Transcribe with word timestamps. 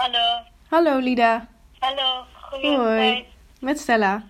Hallo. 0.00 0.44
Hallo 0.68 0.98
Lida. 0.98 1.48
Hallo. 1.78 2.24
Goeie 2.50 3.26
Met 3.60 3.78
Stella. 3.78 4.24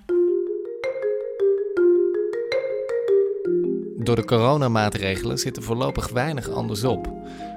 Door 3.96 4.16
de 4.16 4.24
coronamaatregelen 4.24 5.38
zit 5.38 5.56
er 5.56 5.62
voorlopig 5.62 6.08
weinig 6.08 6.48
anders 6.48 6.84
op. 6.84 7.12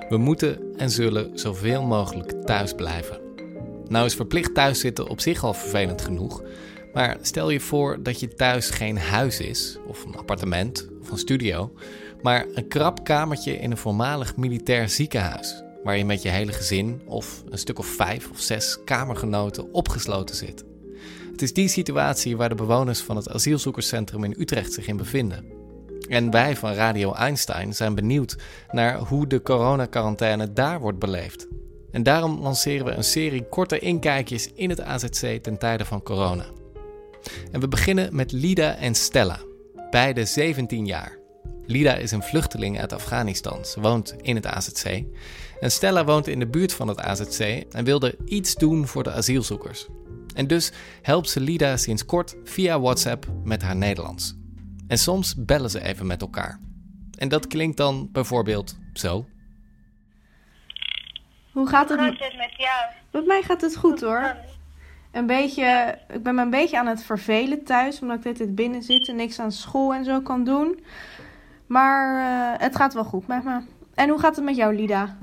We 0.10 0.18
moeten 0.18 0.74
en 0.78 0.90
zullen 0.90 1.40
zoveel 1.40 1.84
mogelijk 1.84 2.32
thuis 2.46 2.74
blijven. 2.74 3.20
Nou 3.88 4.06
is 4.06 4.16
verplicht 4.16 4.54
thuiszitten 4.54 5.08
op 5.08 5.20
zich 5.20 5.44
al 5.44 5.54
vervelend 5.54 6.02
genoeg. 6.02 6.44
Maar 6.94 7.18
stel 7.22 7.50
je 7.50 7.60
voor 7.60 8.04
dat 8.04 8.20
je 8.20 8.34
thuis 8.34 8.70
geen 8.70 8.98
huis 8.98 9.40
is, 9.40 9.78
of 9.88 10.06
een 10.06 10.16
appartement, 10.16 10.90
of 11.02 11.12
een 11.12 11.18
studio, 11.18 11.74
maar 12.22 12.46
een 12.54 12.68
krap 12.68 13.04
kamertje 13.04 13.60
in 13.60 13.72
een 13.72 13.78
voormalig 13.78 14.36
militair 14.36 14.90
ziekenhuis, 14.90 15.64
waar 15.84 15.98
je 15.98 16.06
met 16.06 16.22
je 16.22 16.30
hele 16.30 16.52
gezin 16.52 17.02
of 17.06 17.44
een 17.50 17.58
stuk 17.58 17.80
of 17.80 17.86
vijf 17.86 18.30
of 18.30 18.40
zes 18.40 18.84
kamergenoten 18.86 19.74
opgesloten 19.74 20.36
zit. 20.36 20.64
Het 21.32 21.42
is 21.42 21.54
die 21.54 21.68
situatie 21.68 22.38
waar 22.38 22.50
de 22.50 22.56
bewoners 22.56 23.00
van 23.00 23.16
het 23.16 23.30
asielzoekerscentrum 23.30 24.24
in 24.24 24.36
Utrecht 24.38 24.74
zich 24.74 24.88
in 24.88 24.98
bevinden. 24.98 25.46
En 26.08 26.32
wij 26.32 26.56
van 26.56 26.74
Radio 26.74 27.14
Einstein 27.14 27.74
zijn 27.74 27.96
benieuwd 27.96 28.38
naar 28.72 28.98
hoe 28.98 29.28
de 29.28 29.42
coronacarantaine 29.42 30.54
daar 30.54 30.80
wordt 30.80 31.00
beleefd. 31.00 31.48
En 31.92 32.04
daarom 32.04 32.40
lanceren 32.40 32.86
we 32.86 32.92
een 32.92 33.04
serie 33.04 33.48
korte 33.50 33.80
inkijkjes 33.80 34.50
in 34.54 34.70
het 34.70 34.82
AZC 34.82 35.44
ten 35.44 35.58
tijde 35.58 35.86
van 35.86 36.04
corona. 36.04 36.46
En 37.52 37.60
we 37.60 37.68
beginnen 37.68 38.16
met 38.16 38.32
Lida 38.32 38.76
en 38.76 38.96
Stella, 38.96 39.40
beide 39.90 40.26
17 40.26 40.86
jaar. 40.86 41.23
Lida 41.66 41.96
is 41.96 42.12
een 42.12 42.24
vluchteling 42.24 42.80
uit 42.80 42.94
Afghanistan. 42.94 43.66
Ze 43.66 43.82
woont 43.82 44.16
in 44.22 44.36
het 44.36 44.46
AZC. 44.46 45.04
En 45.60 45.72
Stella 45.72 46.06
woont 46.06 46.28
in 46.28 46.40
de 46.40 46.48
buurt 46.48 46.74
van 46.74 46.88
het 46.88 47.00
AZC 47.00 47.40
en 47.72 47.84
wilde 47.84 48.18
iets 48.26 48.56
doen 48.56 48.88
voor 48.88 49.04
de 49.04 49.12
asielzoekers. 49.12 49.88
En 50.36 50.48
dus 50.48 50.72
helpt 51.02 51.30
ze 51.30 51.40
Lida 51.40 51.78
sinds 51.78 52.06
kort 52.06 52.36
via 52.44 52.80
WhatsApp 52.80 53.28
met 53.44 53.62
haar 53.62 53.76
Nederlands. 53.76 54.36
En 54.88 54.98
soms 54.98 55.36
bellen 55.38 55.70
ze 55.70 55.84
even 55.84 56.08
met 56.08 56.22
elkaar. 56.22 56.60
En 57.18 57.30
dat 57.30 57.48
klinkt 57.48 57.78
dan 57.78 58.10
bijvoorbeeld 58.12 58.78
zo. 58.94 59.26
Hoe 61.52 61.68
gaat 61.68 61.90
Hoe 61.90 61.98
het? 61.98 62.18
gaat 62.18 62.30
het 62.30 62.38
met 62.38 62.54
jou? 62.58 62.92
Met 63.12 63.26
mij 63.26 63.42
gaat 63.42 63.62
het 63.62 63.76
goed 63.78 64.02
hoor. 64.02 64.36
Een 65.12 65.26
beetje, 65.26 65.98
ik 66.14 66.24
ben 66.24 66.36
me 66.36 66.42
een 66.42 66.50
beetje 66.50 66.80
aan 66.80 66.88
het 66.88 67.04
vervelen 67.04 67.64
thuis, 67.64 68.00
omdat 68.00 68.18
ik 68.18 68.24
de 68.24 68.30
hele 68.30 68.40
tijd 68.40 68.56
binnen 68.56 68.84
zit 68.84 69.08
en 69.08 69.16
niks 69.16 69.40
aan 69.40 69.52
school 69.52 69.94
en 69.94 70.06
zo 70.06 70.22
kan 70.22 70.44
doen. 70.44 70.80
Maar 71.74 72.18
eh, 72.18 72.62
het 72.62 72.76
gaat 72.76 72.94
wel 72.94 73.04
goed 73.04 73.28
met 73.28 73.44
me. 73.44 73.62
En 73.94 74.10
hoe 74.10 74.20
gaat 74.20 74.36
het 74.36 74.46
met 74.46 74.56
jou, 74.56 74.76
Lida? 74.76 75.18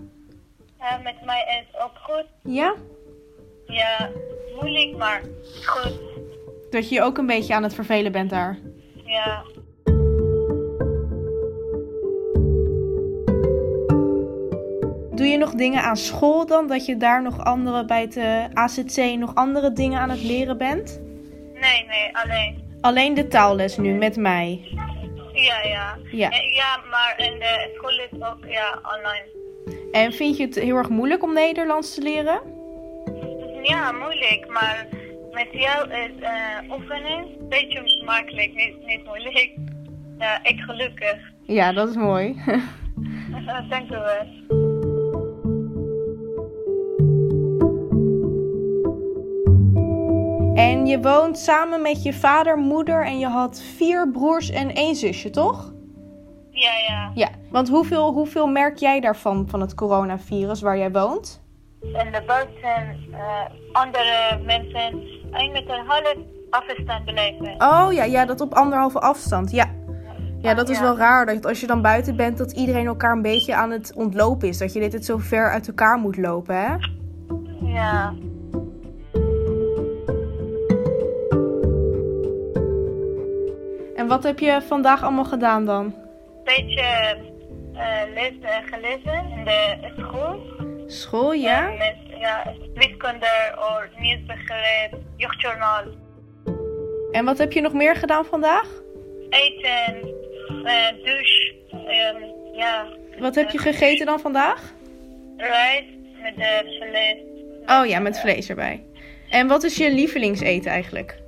Met 1.02 1.24
mij 1.24 1.44
is 1.60 1.66
het 1.72 1.82
ook 1.82 1.96
goed. 2.02 2.24
Ja? 2.42 2.74
Ja, 3.66 4.10
moeilijk, 4.60 4.96
maar 4.96 5.22
goed. 5.64 6.00
Dat 6.70 6.88
je 6.88 6.94
je 6.94 7.02
ook 7.02 7.18
een 7.18 7.26
beetje 7.26 7.54
aan 7.54 7.62
het 7.62 7.74
vervelen 7.74 8.12
bent 8.12 8.30
daar. 8.30 8.58
Ja. 9.04 9.42
Doe 15.14 15.26
je 15.26 15.36
nog 15.38 15.54
dingen 15.54 15.82
aan 15.82 15.96
school 15.96 16.46
dan? 16.46 16.66
Dat 16.66 16.86
je 16.86 16.96
daar 16.96 17.22
nog 17.22 17.44
andere 17.44 17.84
bij 17.84 18.00
het 18.00 18.16
eh, 18.16 18.44
AZC 18.52 19.18
nog 19.18 19.34
andere 19.34 19.72
dingen 19.72 20.00
aan 20.00 20.10
het 20.10 20.22
leren 20.22 20.58
bent? 20.58 21.00
Nee, 21.54 21.86
nee, 21.86 22.16
alleen. 22.16 22.68
Alleen 22.80 23.14
de 23.14 23.28
taalles 23.28 23.76
nu 23.76 23.94
met 23.94 24.16
mij. 24.16 24.78
Ja, 25.42 25.62
ja. 25.62 25.98
Ja. 26.10 26.30
Eh, 26.30 26.54
Ja, 26.54 26.80
maar 26.90 27.14
in 27.18 27.38
de 27.38 27.72
school 27.76 27.98
is 27.98 28.28
ook 28.28 28.50
ja, 28.50 28.80
online. 28.96 29.26
En 29.92 30.12
vind 30.12 30.36
je 30.36 30.44
het 30.44 30.54
heel 30.54 30.76
erg 30.76 30.88
moeilijk 30.88 31.22
om 31.22 31.32
Nederlands 31.34 31.94
te 31.94 32.02
leren? 32.02 32.40
Ja, 33.62 33.92
moeilijk, 33.92 34.46
maar 34.48 34.86
met 35.30 35.48
jou 35.52 35.90
is 35.92 36.10
eh 36.20 36.70
oefening 36.72 37.40
een 37.40 37.48
beetje 37.48 38.02
makkelijk, 38.04 38.54
niet, 38.54 38.86
niet 38.86 39.04
moeilijk. 39.04 39.50
Ja, 40.18 40.44
ik 40.44 40.60
gelukkig. 40.60 41.16
Ja, 41.46 41.72
dat 41.72 41.88
is 41.88 41.96
mooi. 41.96 42.42
Dank 43.68 43.90
u 43.90 43.96
wel. 43.96 44.59
Je 50.90 51.00
woont 51.00 51.38
samen 51.38 51.82
met 51.82 52.02
je 52.02 52.12
vader, 52.12 52.58
moeder 52.58 53.06
en 53.06 53.18
je 53.18 53.26
had 53.26 53.62
vier 53.76 54.10
broers 54.10 54.50
en 54.50 54.74
één 54.74 54.94
zusje, 54.94 55.30
toch? 55.30 55.72
Ja, 56.50 56.72
ja. 56.88 57.10
Ja. 57.14 57.28
Want 57.50 57.68
hoeveel, 57.68 58.12
hoeveel 58.12 58.46
merk 58.46 58.78
jij 58.78 59.00
daarvan, 59.00 59.46
van 59.48 59.60
het 59.60 59.74
coronavirus 59.74 60.60
waar 60.60 60.78
jij 60.78 60.90
woont? 60.90 61.42
En 61.80 62.12
de 62.12 62.22
buiten 62.26 62.96
eh, 63.12 63.28
andere 63.72 64.38
mensen 64.44 65.02
een 65.30 65.52
met 65.52 65.68
een 65.68 65.86
half 65.86 66.14
afstand 66.50 67.04
blijven. 67.04 67.54
Oh 67.58 67.92
ja, 67.92 68.04
ja, 68.04 68.24
dat 68.24 68.40
op 68.40 68.54
anderhalve 68.54 69.00
afstand. 69.00 69.50
Ja. 69.50 69.78
Ja, 70.42 70.54
dat 70.54 70.68
is 70.68 70.80
wel 70.80 70.96
raar. 70.96 71.26
Dat 71.26 71.46
als 71.46 71.60
je 71.60 71.66
dan 71.66 71.82
buiten 71.82 72.16
bent, 72.16 72.38
dat 72.38 72.52
iedereen 72.52 72.86
elkaar 72.86 73.12
een 73.12 73.22
beetje 73.22 73.54
aan 73.54 73.70
het 73.70 73.92
ontlopen 73.94 74.48
is. 74.48 74.58
Dat 74.58 74.72
je 74.72 74.80
dit 74.80 74.92
het 74.92 75.04
zo 75.04 75.18
ver 75.18 75.50
uit 75.50 75.68
elkaar 75.68 75.98
moet 75.98 76.16
lopen, 76.16 76.56
hè? 76.56 76.74
Ja. 77.72 78.14
Wat 84.10 84.22
heb 84.22 84.38
je 84.38 84.62
vandaag 84.62 85.02
allemaal 85.02 85.24
gedaan 85.24 85.64
dan? 85.64 85.94
Beetje 86.44 87.18
eh 87.74 88.02
lezen, 88.14 88.62
gelezen 88.70 89.30
in 89.30 89.44
de 89.44 89.92
school. 89.98 90.40
School, 90.86 91.32
ja? 91.32 91.72
Eh, 91.72 91.78
met 91.78 92.18
ja, 92.18 92.54
wiskunde 92.74 93.56
of 93.58 94.00
nieuwsbegeleid, 94.00 94.94
jeugdjournaal. 95.16 95.82
En 97.12 97.24
wat 97.24 97.38
heb 97.38 97.52
je 97.52 97.60
nog 97.60 97.72
meer 97.72 97.96
gedaan 97.96 98.24
vandaag? 98.24 98.68
Eten, 99.28 100.14
eh 100.64 101.04
douche, 101.04 101.54
ehm, 101.70 102.22
ja. 102.56 102.86
Wat 103.18 103.34
heb 103.34 103.50
je 103.50 103.58
gegeten 103.58 104.06
dan 104.06 104.20
vandaag? 104.20 104.72
Rijst 105.36 105.88
met 106.22 106.36
de 106.36 106.78
vlees. 106.80 107.18
Oh 107.78 107.86
ja, 107.86 107.98
met 107.98 108.20
vlees 108.20 108.48
erbij. 108.48 108.84
En 109.28 109.46
wat 109.46 109.62
is 109.62 109.76
je 109.76 109.92
lievelingseten 109.92 110.70
eigenlijk? 110.70 111.18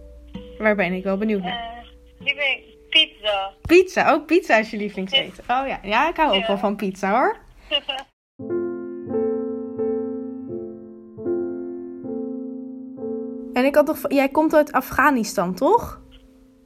Waar 0.59 0.77
ben 0.77 0.93
ik 0.93 1.05
wel 1.05 1.17
benieuwd 1.17 1.43
naar. 1.43 1.53
Eh, 1.53 2.25
lieve 2.25 2.72
pizza. 2.93 3.53
Pizza, 3.63 4.11
ook 4.13 4.27
pizza 4.27 4.57
is 4.57 4.71
je 4.71 4.77
lievelingseten. 4.77 5.45
Oh 5.49 5.67
ja, 5.67 5.79
ja 5.83 6.09
ik 6.09 6.17
hou 6.17 6.33
ook 6.35 6.41
Ja. 6.41 6.47
wel 6.47 6.59
van 6.59 6.77
pizza 6.77 7.11
hoor. 7.11 7.37
En 13.53 13.65
ik 13.65 13.75
had 13.75 13.87
toch, 13.87 13.99
jij 14.09 14.29
komt 14.29 14.55
uit 14.55 14.73
Afghanistan, 14.73 15.55
toch? 15.55 16.01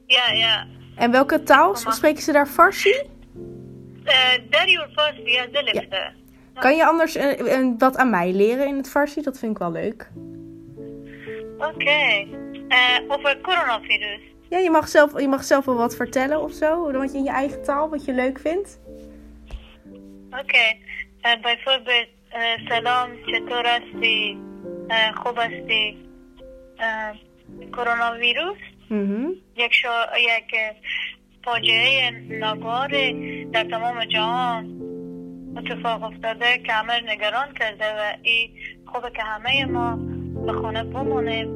ja, 0.05 0.31
ja. 0.33 0.67
En 0.95 1.11
welke 1.11 1.43
taal 1.43 1.75
spreken 1.75 2.23
ze 2.23 2.31
daar 2.31 2.47
Farsi? 2.47 2.89
Eh, 2.91 4.15
Daar 4.49 4.69
je 4.69 4.87
vast, 4.93 5.13
ja, 5.23 5.45
zelfde. 5.51 6.11
Kan 6.53 6.75
je 6.75 6.85
anders 6.85 7.15
eh, 7.15 7.53
eh, 7.59 7.67
wat 7.77 7.97
aan 7.97 8.09
mij 8.09 8.31
leren 8.33 8.67
in 8.67 8.77
het 8.77 8.89
Farsi? 8.89 9.21
Dat 9.21 9.39
vind 9.39 9.51
ik 9.51 9.57
wel 9.57 9.71
leuk. 9.71 10.09
Oké. 11.57 12.27
Eh, 12.67 12.97
over 13.07 13.37
coronavirus. 13.41 14.21
Ja, 14.48 14.58
je 14.58 14.70
mag 14.70 14.88
zelf, 14.88 15.20
je 15.20 15.28
mag 15.28 15.44
zelf 15.44 15.64
wel 15.64 15.76
wat 15.76 15.96
vertellen 15.96 16.40
of 16.42 16.52
zo. 16.52 16.92
Wat 16.92 17.12
je 17.12 17.18
in 17.18 17.24
je 17.24 17.30
eigen 17.30 17.62
taal, 17.62 17.88
wat 17.90 18.04
je 18.04 18.12
leuk 18.12 18.38
vindt. 18.38 18.80
اوکی 20.32 20.76
اه، 21.24 21.36
bijvoorbeeld 21.40 22.08
اه، 22.32 22.56
سلام 22.68 23.08
چطور 23.26 23.66
هستی 23.66 24.38
اه، 24.88 25.12
خوب 25.12 25.38
هستی 25.38 25.98
اه، 26.78 27.14
کرونا 27.72 28.10
ویروس 28.18 28.58
Mhm. 28.88 29.26
یک, 29.56 29.72
شا... 29.74 30.04
یک 30.18 30.54
اه، 30.54 30.74
فاجعه 31.44 32.10
ناگوار 32.28 32.88
در 33.52 33.64
تمام 33.64 34.04
جهان 34.04 34.80
اتفاق 35.56 36.02
افتاده 36.02 36.58
که 36.66 36.72
همه 36.72 36.98
رو 36.98 37.06
نگران 37.06 37.54
کرده 37.54 37.84
و 37.84 38.16
این 38.22 38.50
خوبه 38.86 39.10
که 39.10 39.22
همه 39.22 39.64
ما 39.64 39.96
به 40.46 40.52
خانه 40.52 40.84
بمانیم 40.84 41.48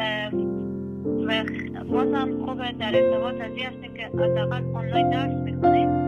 اه، 0.00 0.30
و 1.26 1.28
خ- 1.44 1.82
بازم 1.90 2.44
خوبه 2.44 2.72
در 2.80 2.92
ارتباط 3.04 3.34
ازی 3.40 3.62
هستیم 3.62 3.94
که 3.94 4.02
حداقل 4.06 4.62
آنلاین 4.74 5.10
درس 5.10 5.34
میخونیم 5.44 6.04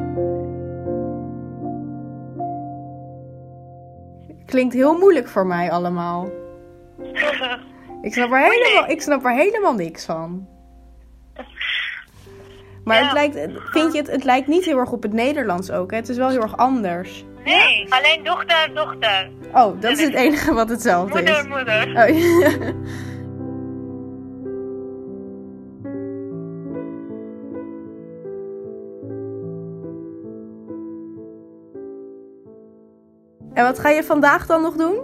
Klinkt 4.47 4.73
heel 4.75 4.99
moeilijk 4.99 5.29
voor 5.29 5.47
mij 5.47 5.71
allemaal. 5.71 6.29
Ik 8.03 8.13
snap 8.15 8.33
er 8.33 8.39
helemaal, 8.53 8.91
ik 8.91 9.03
snap 9.03 9.25
er 9.25 9.33
helemaal 9.35 9.75
niks 9.75 10.05
van. 10.05 10.47
Maar 12.85 12.97
Ja. 12.97 13.03
het 13.03 13.13
lijkt, 13.13 13.35
vind 13.73 13.93
je 13.93 13.99
het, 13.99 14.11
het 14.11 14.25
lijkt 14.25 14.47
niet 14.49 14.65
heel 14.65 14.79
erg 14.79 14.93
op 14.93 15.03
het 15.03 15.13
Nederlands 15.13 15.71
ook. 15.71 15.91
Hè? 15.91 15.97
Het 15.97 16.09
is 16.09 16.17
wel 16.17 16.29
heel 16.29 16.41
erg 16.43 16.57
anders. 16.57 17.25
Nee, 17.45 17.87
alleen 17.95 18.25
dochter, 18.25 18.71
dochter. 18.75 19.31
Oh, 19.53 19.81
dat 19.81 19.91
is 19.91 20.03
het 20.05 20.15
enige 20.15 20.55
wat 20.55 20.69
hetzelfde 20.69 21.15
Moeder, 21.19 21.39
is. 21.39 21.47
moeder. 21.47 21.89
Oh, 21.89 22.19
ja. 22.41 22.73
En 33.54 33.64
wat 33.64 33.80
ga 33.80 33.90
je 33.90 34.04
vandaag 34.04 34.46
dan 34.46 34.62
nog 34.62 34.76
doen? 34.76 35.00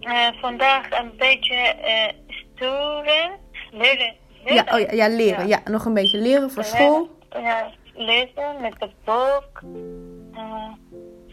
Eh, 0.00 0.28
vandaag 0.40 0.90
een 0.90 1.12
beetje 1.16 1.74
uh, 1.84 2.36
storen. 2.54 3.30
Leren. 3.70 4.14
leren. 4.44 4.54
Ja, 4.54 4.64
oh 4.74 4.80
ja, 4.80 4.92
ja 4.92 5.08
leren. 5.08 5.48
Ja. 5.48 5.60
nog 5.64 5.84
een 5.84 5.94
beetje 5.94 6.18
leren 6.18 6.50
voor 6.50 6.64
school. 6.64 7.08
Ja, 7.30 7.70
lezen 7.94 8.60
met 8.60 8.74
het 8.78 8.92
boek. 9.04 9.62
Uh, 10.34 10.72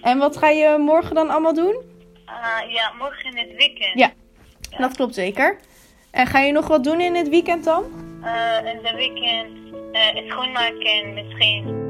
en 0.01 0.17
wat 0.17 0.37
ga 0.37 0.49
je 0.49 0.77
morgen 0.77 1.15
dan 1.15 1.29
allemaal 1.29 1.53
doen? 1.53 1.93
ja, 2.67 2.91
morgen 2.99 3.31
in 3.31 3.38
het 3.38 3.57
weekend. 3.57 3.99
Ja, 3.99 4.11
dat 4.77 4.95
klopt 4.95 5.13
zeker. 5.13 5.59
En 6.11 6.27
ga 6.27 6.39
je 6.39 6.51
nog 6.51 6.67
wat 6.67 6.83
doen 6.83 7.01
in 7.01 7.15
het 7.15 7.29
weekend 7.29 7.63
dan? 7.63 7.83
in 8.63 8.79
het 8.83 8.95
weekend 8.95 9.49
schoonmaken 10.27 11.13
misschien. 11.13 11.84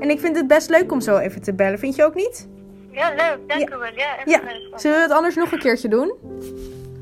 En 0.00 0.10
ik 0.10 0.20
vind 0.20 0.36
het 0.36 0.46
best 0.46 0.70
leuk 0.70 0.92
om 0.92 1.00
zo 1.00 1.16
even 1.16 1.42
te 1.42 1.54
bellen. 1.54 1.78
Vind 1.78 1.96
je 1.96 2.04
ook 2.04 2.14
niet? 2.14 2.48
Ja, 2.90 3.08
leuk. 3.08 3.38
Dank 3.48 3.68
ja. 3.68 3.76
u 3.76 3.78
wel. 3.78 3.94
Ja, 3.94 4.16
ja. 4.24 4.40
Zullen 4.76 4.96
we 4.96 5.02
het 5.02 5.12
anders 5.12 5.34
nog 5.34 5.52
een 5.52 5.58
keertje 5.58 5.88
doen? 5.88 6.12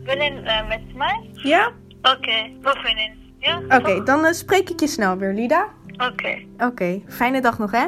Willen 0.05 0.45
uh, 0.45 0.69
met 0.69 0.95
mij? 0.95 1.31
Ja. 1.33 1.73
Oké, 2.03 2.11
okay. 2.11 2.57
bovenin. 2.63 3.35
Ja? 3.39 3.61
Oké, 3.65 3.75
okay, 3.75 4.03
dan 4.03 4.25
uh, 4.25 4.33
spreek 4.33 4.71
ik 4.71 4.81
je 4.81 4.87
snel 4.87 5.17
weer, 5.17 5.33
Lida. 5.33 5.69
Oké. 5.93 6.05
Okay. 6.05 6.49
Oké, 6.59 7.03
fijne 7.09 7.41
dag 7.41 7.59
nog, 7.59 7.71
hè? 7.71 7.87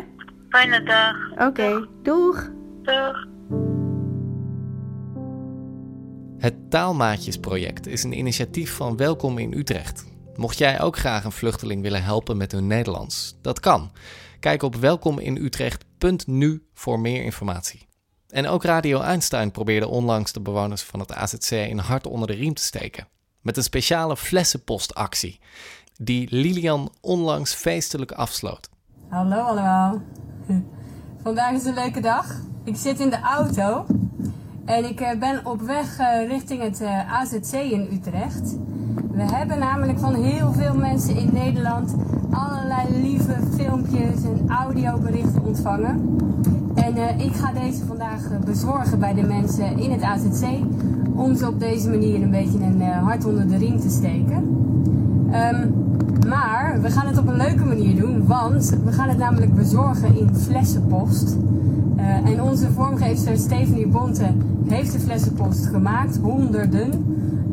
Fijne 0.49 0.83
dag. 0.83 1.47
Oké, 1.49 1.87
doeg. 2.03 2.51
Doeg. 2.83 3.27
Het 6.39 6.71
Taalmaatjesproject 6.71 7.87
is 7.87 8.03
een 8.03 8.19
initiatief 8.19 8.77
van 8.77 8.97
Welkom 8.97 9.39
in 9.39 9.53
Utrecht. 9.53 10.07
Mocht 10.35 10.59
jij 10.59 10.81
ook 10.81 10.97
graag 10.97 11.25
een 11.25 11.33
vluchteling 11.33 11.83
willen 11.83 12.03
helpen 12.03 12.37
met 12.37 12.53
hun 12.53 12.67
Nederlands, 12.67 13.39
dat 13.43 13.61
kan. 13.61 13.91
Kijk 14.41 14.63
op 14.63 14.75
welkominutrecht.nu 14.75 16.67
voor 16.75 17.01
meer 17.01 17.25
informatie. 17.25 17.87
En 18.29 18.47
ook 18.47 18.65
Radio 18.65 19.01
Einstein 19.01 19.51
probeerde 19.51 19.89
onlangs 19.89 20.33
de 20.33 20.41
bewoners 20.41 20.83
van 20.83 21.01
het 21.01 21.13
AZC 21.13 21.51
een 21.51 21.79
hart 21.79 22.07
onder 22.07 22.29
de 22.29 22.35
riem 22.35 22.55
te 22.55 22.63
steken. 22.63 23.09
Met 23.41 23.57
een 23.57 23.63
speciale 23.63 24.17
flessenpostactie, 24.17 25.41
die 25.97 26.27
Lilian 26.31 26.93
onlangs 27.01 27.55
feestelijk 27.55 28.13
afsloot. 28.13 28.69
Hallo 29.09 29.37
allemaal. 29.37 30.03
Vandaag 31.23 31.53
is 31.53 31.65
een 31.65 31.75
leuke 31.75 32.01
dag. 32.01 32.41
Ik 32.65 32.77
zit 32.77 33.01
in 33.01 33.11
de 33.11 33.21
auto 33.21 33.87
en 34.65 34.85
ik 34.85 35.01
eh, 35.01 35.19
ben 35.19 35.47
op 35.47 35.61
weg 35.61 35.99
eh, 35.99 36.29
richting 36.29 36.63
het 36.63 36.81
eh, 36.81 37.13
AZC 37.13 37.53
in 37.53 37.89
Utrecht. 37.93 38.57
We 39.11 39.23
hebben 39.23 39.59
namelijk 39.59 39.99
van 39.99 40.15
heel 40.15 40.53
veel 40.53 40.75
mensen 40.75 41.17
in 41.17 41.31
Nederland 41.33 41.95
allerlei 42.31 43.03
lieve 43.03 43.37
filmpjes 43.57 44.23
en 44.23 44.49
audioberichten 44.49 45.45
ontvangen. 45.45 46.19
En 46.75 46.97
uh, 46.97 47.25
ik 47.27 47.33
ga 47.33 47.53
deze 47.53 47.85
vandaag 47.87 48.31
uh, 48.31 48.39
bezorgen 48.45 48.99
bij 48.99 49.15
de 49.15 49.23
mensen 49.23 49.79
in 49.79 49.91
het 49.91 50.03
AZC. 50.03 50.45
Om 51.15 51.37
ze 51.37 51.49
op 51.49 51.61
deze 51.61 51.91
manier 51.91 52.23
een 52.23 52.31
beetje 52.31 52.59
een 52.59 52.81
uh, 52.81 53.03
hart 53.03 53.25
onder 53.25 53.49
de 53.49 53.57
riem 53.57 53.81
te 53.81 53.91
steken. 53.91 54.37
Um, 55.33 55.87
maar 56.29 56.79
we 56.81 56.91
gaan 56.91 57.07
het 57.07 57.19
op 57.19 57.29
een 57.29 57.37
leuke 57.37 57.65
manier 57.65 58.01
doen, 58.01 58.27
want 58.27 58.79
we 58.85 58.93
gaan 58.93 59.09
het 59.09 59.19
namelijk 59.19 59.55
bezorgen 59.55 60.17
in 60.17 60.35
flessenpost. 60.35 61.37
En 62.25 62.43
onze 62.43 62.71
vormgeefster 62.71 63.37
Stephanie 63.37 63.87
Bonte 63.87 64.35
heeft 64.69 64.93
de 64.93 65.01
flessenpost 65.01 65.67
gemaakt, 65.67 66.17
honderden. 66.17 66.93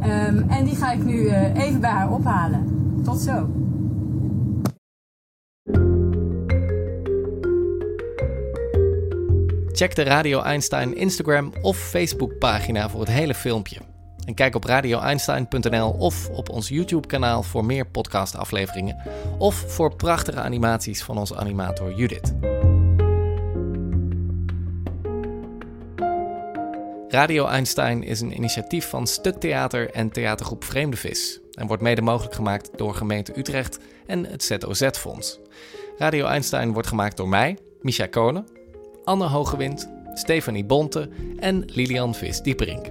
Um, 0.03 0.49
en 0.49 0.65
die 0.65 0.75
ga 0.75 0.91
ik 0.91 1.05
nu 1.05 1.29
even 1.53 1.79
bij 1.79 1.89
haar 1.89 2.11
ophalen. 2.11 2.65
Tot 3.03 3.19
zo. 3.19 3.49
Check 9.71 9.95
de 9.95 10.03
Radio 10.03 10.41
Einstein 10.41 10.95
Instagram 10.95 11.53
of 11.61 11.77
Facebook 11.77 12.37
pagina 12.37 12.89
voor 12.89 12.99
het 12.99 13.09
hele 13.09 13.33
filmpje. 13.33 13.77
En 14.25 14.33
kijk 14.33 14.55
op 14.55 14.63
radioeinstein.nl 14.63 15.89
of 15.89 16.29
op 16.29 16.49
ons 16.49 16.69
YouTube 16.69 17.07
kanaal 17.07 17.43
voor 17.43 17.65
meer 17.65 17.85
podcastafleveringen 17.85 18.97
of 19.37 19.55
voor 19.55 19.95
prachtige 19.95 20.39
animaties 20.39 21.03
van 21.03 21.17
onze 21.17 21.37
animator 21.37 21.93
Judith. 21.95 22.33
Radio 27.15 27.45
Einstein 27.45 28.03
is 28.03 28.21
een 28.21 28.35
initiatief 28.35 28.89
van 28.89 29.07
Stuktheater 29.07 29.91
en 29.91 30.09
theatergroep 30.09 30.63
Vreemde 30.63 30.97
Vis 30.97 31.39
en 31.53 31.67
wordt 31.67 31.81
mede 31.81 32.01
mogelijk 32.01 32.35
gemaakt 32.35 32.69
door 32.75 32.95
gemeente 32.95 33.37
Utrecht 33.37 33.79
en 34.05 34.25
het 34.25 34.43
ZOZ-fonds. 34.43 35.39
Radio 35.97 36.25
Einstein 36.25 36.73
wordt 36.73 36.87
gemaakt 36.87 37.17
door 37.17 37.29
mij, 37.29 37.57
Micha 37.81 38.05
Konen, 38.05 38.47
Anne 39.03 39.27
Hogewind, 39.27 39.89
Stefanie 40.13 40.65
Bonte 40.65 41.09
en 41.37 41.63
Lilian 41.65 42.15
Vis-Dieperink. 42.15 42.85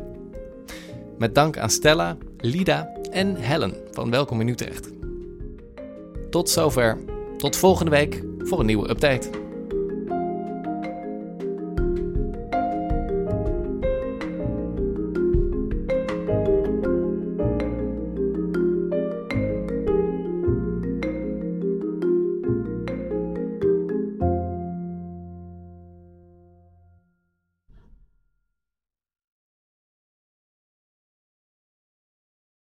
Met 1.18 1.34
dank 1.34 1.58
aan 1.58 1.70
Stella, 1.70 2.16
Lida 2.36 2.92
en 3.10 3.36
Helen 3.36 3.74
van 3.90 4.10
Welkom 4.10 4.40
in 4.40 4.48
Utrecht. 4.48 4.90
Tot 6.30 6.50
zover. 6.50 6.98
Tot 7.36 7.56
volgende 7.56 7.90
week 7.90 8.22
voor 8.38 8.60
een 8.60 8.66
nieuwe 8.66 8.90
update. 8.90 9.44